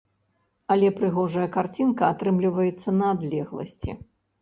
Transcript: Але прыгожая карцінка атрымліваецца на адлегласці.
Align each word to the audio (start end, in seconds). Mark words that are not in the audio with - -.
Але 0.75 0.87
прыгожая 0.99 1.45
карцінка 1.57 2.03
атрымліваецца 2.17 2.89
на 2.99 3.15
адлегласці. 3.15 3.91